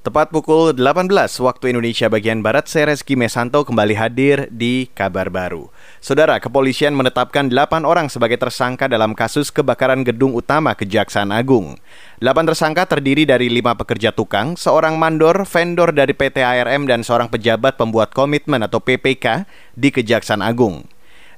[0.00, 1.12] Tepat pukul 18
[1.44, 5.68] waktu Indonesia bagian Barat, saya Reski Mesanto kembali hadir di Kabar Baru.
[6.00, 11.76] Saudara, kepolisian menetapkan 8 orang sebagai tersangka dalam kasus kebakaran gedung utama Kejaksaan Agung.
[12.16, 17.28] 8 tersangka terdiri dari 5 pekerja tukang, seorang mandor, vendor dari PT ARM, dan seorang
[17.28, 19.44] pejabat pembuat komitmen atau PPK
[19.76, 20.88] di Kejaksaan Agung.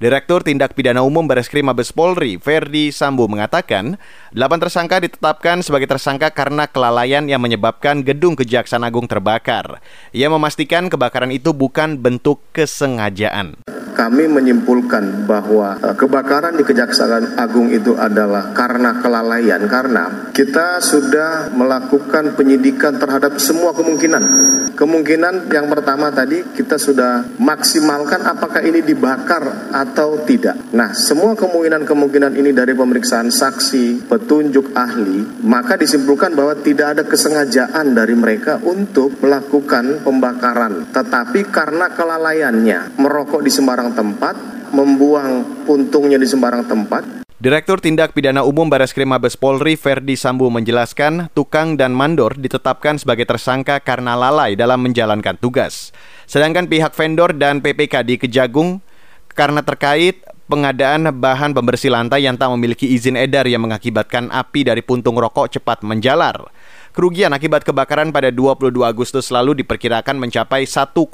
[0.00, 4.00] Direktur Tindak Pidana Umum Bareskrim Mabes Polri, Ferdi Sambo mengatakan,
[4.30, 9.82] delapan tersangka ditetapkan sebagai tersangka karena kelalaian yang menyebabkan gedung Kejaksaan Agung terbakar.
[10.14, 13.58] Ia memastikan kebakaran itu bukan bentuk kesengajaan
[14.00, 21.52] kami menyimpulkan bahwa uh, kebakaran di Kejaksaan Agung itu adalah karena kelalaian karena kita sudah
[21.52, 24.24] melakukan penyidikan terhadap semua kemungkinan.
[24.72, 30.56] Kemungkinan yang pertama tadi kita sudah maksimalkan apakah ini dibakar atau tidak.
[30.72, 37.96] Nah, semua kemungkinan-kemungkinan ini dari pemeriksaan saksi, petunjuk ahli, maka disimpulkan bahwa tidak ada kesengajaan
[37.96, 40.92] dari mereka untuk melakukan pembakaran.
[40.92, 44.36] Tetapi karena kelalaiannya merokok di sembarang tempat,
[44.76, 47.24] membuang puntungnya di sembarang tempat.
[47.40, 53.24] Direktur Tindak Pidana Umum Bareskrim Mabes Polri Ferdi Sambo menjelaskan, tukang dan mandor ditetapkan sebagai
[53.24, 55.96] tersangka karena lalai dalam menjalankan tugas.
[56.28, 58.84] Sedangkan pihak vendor dan PPK di Kejagung
[59.32, 64.82] karena terkait pengadaan bahan pembersih lantai yang tak memiliki izin edar yang mengakibatkan api dari
[64.82, 66.50] puntung rokok cepat menjalar.
[66.90, 71.06] Kerugian akibat kebakaran pada 22 Agustus lalu diperkirakan mencapai 1,2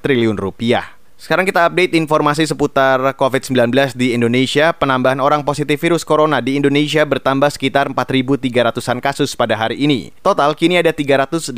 [0.00, 0.93] triliun rupiah.
[1.24, 4.76] Sekarang kita update informasi seputar COVID-19 di Indonesia.
[4.76, 10.12] Penambahan orang positif virus corona di Indonesia bertambah sekitar 4.300-an kasus pada hari ini.
[10.20, 11.56] Total kini ada 380.000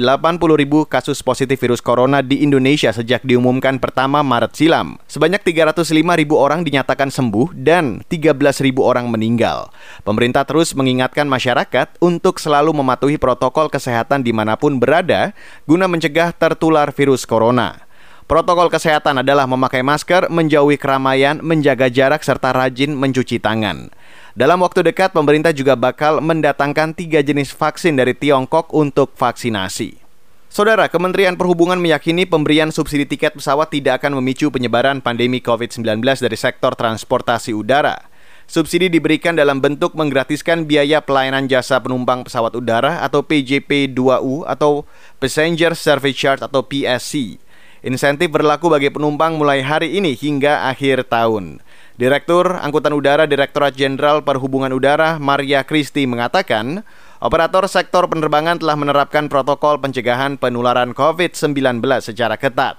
[0.87, 5.03] kasus positif virus corona di Indonesia sejak diumumkan pertama Maret silam.
[5.11, 5.83] Sebanyak 305.000
[6.31, 9.75] orang dinyatakan sembuh dan 13.000 orang meninggal.
[10.07, 15.35] Pemerintah terus mengingatkan masyarakat untuk selalu mematuhi protokol kesehatan di mana pun berada
[15.67, 17.86] guna mencegah tertular virus corona.
[18.27, 23.87] Protokol kesehatan adalah memakai masker, menjauhi keramaian, menjaga jarak, serta rajin mencuci tangan.
[24.35, 30.03] Dalam waktu dekat, pemerintah juga bakal mendatangkan tiga jenis vaksin dari Tiongkok untuk vaksinasi.
[30.51, 36.35] Saudara, Kementerian Perhubungan meyakini pemberian subsidi tiket pesawat tidak akan memicu penyebaran pandemi COVID-19 dari
[36.35, 38.11] sektor transportasi udara.
[38.51, 44.83] Subsidi diberikan dalam bentuk menggratiskan biaya pelayanan jasa penumpang pesawat udara atau PJP-2U atau
[45.23, 47.46] Passenger Service Charge atau PSC.
[47.87, 51.63] Insentif berlaku bagi penumpang mulai hari ini hingga akhir tahun.
[51.95, 56.83] Direktur Angkutan Udara Direktorat Jenderal Perhubungan Udara Maria Kristi mengatakan,
[57.23, 62.75] operator sektor penerbangan telah menerapkan protokol pencegahan penularan COVID-19 secara ketat.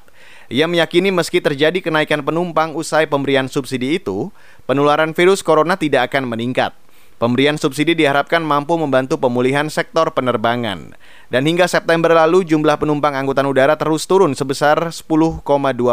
[0.52, 4.28] Ia meyakini meski terjadi kenaikan penumpang usai pemberian subsidi itu,
[4.68, 6.76] penularan virus corona tidak akan meningkat.
[7.18, 10.94] Pemberian subsidi diharapkan mampu membantu pemulihan sektor penerbangan.
[11.34, 15.42] Dan hingga September lalu jumlah penumpang angkutan udara terus turun sebesar 10,2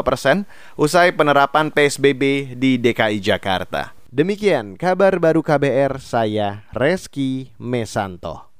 [0.04, 0.44] persen
[0.76, 3.96] usai penerapan PSBB di DKI Jakarta.
[4.12, 8.52] Demikian kabar baru KBR, saya Reski Mesanto.